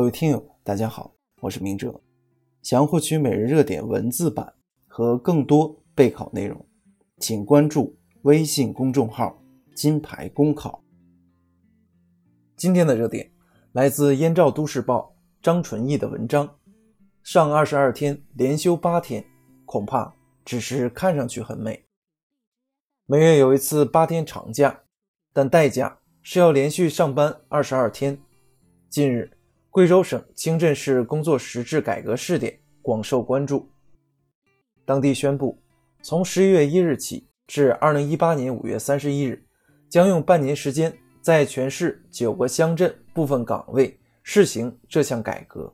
[0.00, 2.00] 各位听友，大家好，我是明哲。
[2.62, 4.54] 想要获取每日热点文字版
[4.88, 6.66] 和更多备考内容，
[7.18, 9.38] 请关注微信公众号
[9.76, 10.82] “金牌公考”。
[12.56, 13.30] 今天的热点
[13.72, 15.14] 来自《燕赵都市报》
[15.44, 16.48] 张纯义的文章：
[17.22, 19.22] 上二十二天连休八天，
[19.66, 20.14] 恐怕
[20.46, 21.84] 只是看上去很美。
[23.04, 24.80] 每月有一次八天长假，
[25.34, 28.18] 但代价是要连续上班二十二天。
[28.88, 29.30] 近日。
[29.70, 33.70] 贵州省清镇市工作实质改革试点广受关注。
[34.84, 35.56] 当地宣布，
[36.02, 39.40] 从十一月一日起至二零一八年五月三十一日，
[39.88, 45.72] 将用半年时间，在全市九个乡镇部分岗位试行这项改革。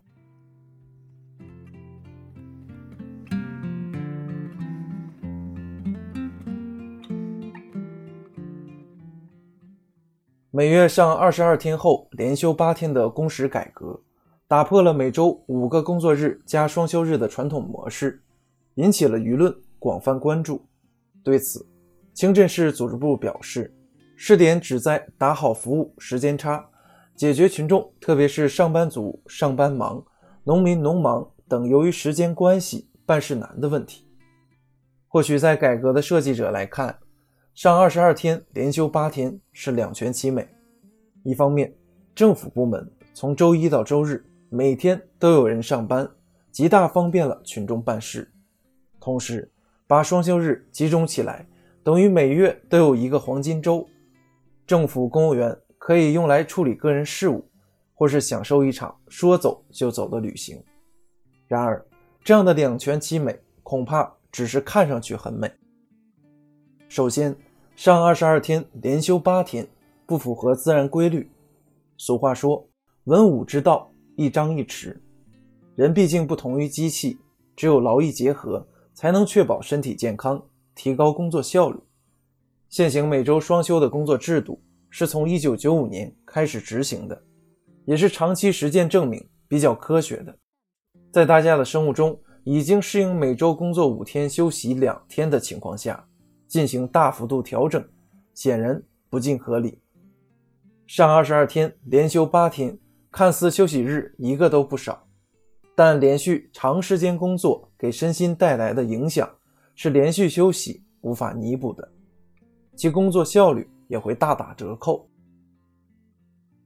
[10.57, 14.01] 每月上二十二天后连休八天的工时改革，
[14.49, 18.23] 打破了每周五个工作日加双休日的传统模式，
[18.77, 20.65] 引起了舆论广泛关注。
[21.23, 21.69] 对此，
[22.15, 23.71] 清镇市组织部表示，
[24.17, 26.67] 试点旨在打好服务时间差，
[27.15, 30.03] 解决群众特别是上班族上班忙、
[30.43, 34.09] 农民农忙等由于时间关系办事难的问题。
[35.07, 36.99] 或许在改革的设计者来看，
[37.57, 40.47] 上二十二天连休八天是两全其美。
[41.23, 41.75] 一方面，
[42.15, 46.07] 政府部门从周一到周日每天都有人上班，
[46.53, 48.25] 极大方便了群众办事；
[49.01, 49.51] 同时，
[49.87, 51.49] 把双休日集中起来，
[51.83, 53.89] 等于每月都有一个黄金周，
[54.67, 57.43] 政府公务员可以用来处理个人事务，
[57.95, 60.63] 或是享受一场说走就走的旅行。
[61.49, 61.83] 然而，
[62.23, 65.51] 这样的两全其美恐怕只是看上去很美。
[66.89, 67.35] 首先，
[67.77, 69.69] 上二十二天连休八天。
[70.09, 71.29] 不符合自然规律。
[71.97, 72.65] 俗话说
[73.07, 74.97] ：“文武之道，一张一弛。”
[75.75, 77.19] 人毕竟不同于机器，
[77.57, 78.65] 只有劳逸结合，
[78.95, 80.41] 才能确保身体健康，
[80.77, 81.81] 提高工作效率。
[82.69, 87.21] 现行每周双休的工作制度是从1995年开始执行的，
[87.85, 90.33] 也是长期实践证明比较科学的。
[91.11, 96.07] 在大家的生物钟已经适应每周工作五天、休息两天的情况下，
[96.47, 97.85] 进行大幅度调整，
[98.35, 99.81] 显然不尽合理。
[100.87, 102.79] 上二十二天连休八天，
[103.11, 105.07] 看似休息日一个都不少，
[105.75, 109.29] 但连续长时间工作给身心带来的影响
[109.75, 111.93] 是连续休息无法弥补的，
[112.77, 115.09] 其工作效率也会大打折扣。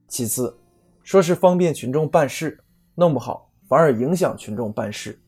[0.07, 0.59] 其次，
[1.03, 2.63] 说是方便群众办事，
[2.95, 5.19] 弄不好反而影响群众办事。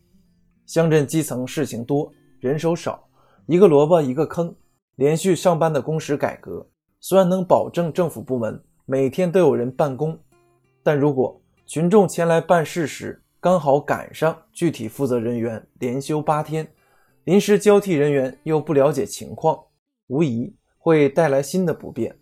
[0.66, 3.08] 乡镇基层事情多，人手少，
[3.46, 4.54] 一个萝卜一个坑。
[4.96, 6.66] 连续上班的工时改革，
[7.00, 8.62] 虽然能保证政府部门。
[8.84, 10.18] 每天都有人办公，
[10.82, 16.66] 但如果群众前来办事时刚好赶上具体负责人员连休八天，
[17.24, 19.58] 临时交替人员又不了解情况，
[20.08, 22.14] 无疑会带来新的不便。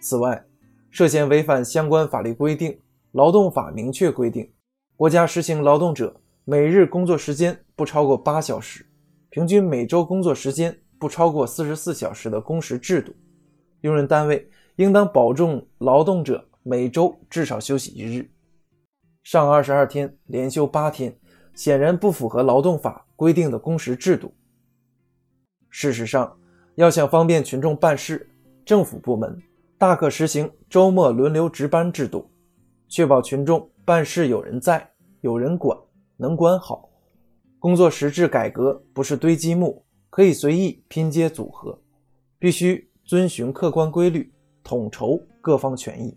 [0.00, 0.44] 此外，
[0.90, 2.76] 涉嫌违反相关法律规定，
[3.12, 4.52] 劳动法明确规定，
[4.96, 8.84] 国家实行劳动者每日工作时间不超过八小时，
[9.34, 13.12] 平均每周工作时间不超过四十四小时的工时制度，
[13.80, 14.48] 用人单位。
[14.76, 18.30] 应当保证劳动者每周至少休息一日，
[19.24, 21.18] 上二十二天连休八天，
[21.52, 24.32] 显然不符合劳动法规定的工时制度。
[25.68, 26.38] 事实上，
[26.76, 28.30] 要想方便群众办事，
[28.64, 29.36] 政府部门
[29.76, 32.30] 大可实行周末轮流值班制度，
[32.86, 35.76] 确保群众办事有人在、有人管、
[36.18, 36.88] 能管好。
[37.64, 41.80] 工作实质改革不是堆积木，可以随意拼接组合，
[42.38, 44.30] 必须遵循客观规律。
[44.62, 46.14] 统筹各方权益。